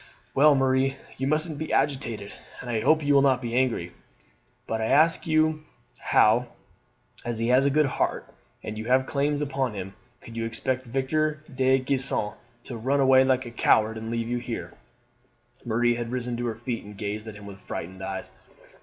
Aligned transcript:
"Well, 0.33 0.55
Marie, 0.55 0.97
you 1.19 1.27
mustn't 1.27 1.59
be 1.59 1.71
agitated, 1.71 2.33
and 2.59 2.71
I 2.71 2.79
hope 2.81 3.03
you 3.05 3.13
will 3.13 3.21
not 3.21 3.39
be 3.39 3.55
angry; 3.55 3.91
but 4.65 4.81
I 4.81 4.85
ask 4.87 5.27
you 5.27 5.63
how, 5.99 6.47
as 7.23 7.37
he 7.37 7.49
has 7.49 7.67
a 7.67 7.69
good 7.69 7.85
heart, 7.85 8.27
and 8.63 8.79
you 8.79 8.85
have 8.85 9.05
claims 9.05 9.43
upon 9.43 9.75
him, 9.75 9.93
could 10.21 10.35
you 10.35 10.43
expect 10.45 10.87
Victor 10.87 11.43
de 11.53 11.77
Gisons 11.79 12.33
to 12.63 12.77
run 12.77 12.99
away 12.99 13.23
like 13.23 13.45
a 13.45 13.51
coward 13.51 13.95
and 13.95 14.09
leave 14.09 14.27
you 14.27 14.39
here?" 14.39 14.73
Marie 15.65 15.93
had 15.93 16.11
risen 16.11 16.35
to 16.37 16.47
her 16.47 16.55
feet 16.55 16.83
and 16.83 16.97
gazed 16.97 17.27
at 17.27 17.35
him 17.35 17.45
with 17.45 17.61
frightened 17.61 18.01
eyes. 18.01 18.31